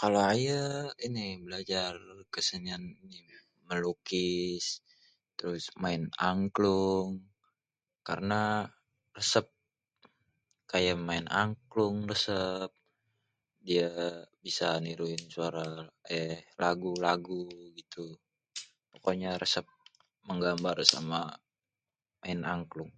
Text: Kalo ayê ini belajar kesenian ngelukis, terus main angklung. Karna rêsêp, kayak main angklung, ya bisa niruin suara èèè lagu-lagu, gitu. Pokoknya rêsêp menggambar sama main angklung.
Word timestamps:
Kalo 0.00 0.18
ayê 0.32 0.60
ini 1.06 1.26
belajar 1.44 1.92
kesenian 2.34 2.82
ngelukis, 3.66 4.66
terus 5.38 5.64
main 5.82 6.02
angklung. 6.30 7.12
Karna 8.06 8.42
rêsêp, 9.16 9.46
kayak 10.70 10.98
main 11.08 11.26
angklung, 11.42 11.96
ya 13.76 13.88
bisa 14.44 14.68
niruin 14.84 15.22
suara 15.34 15.64
èèè 16.16 16.36
lagu-lagu, 16.62 17.42
gitu. 17.78 18.04
Pokoknya 18.92 19.30
rêsêp 19.42 19.66
menggambar 20.28 20.76
sama 20.92 21.20
main 22.22 22.40
angklung. 22.54 22.92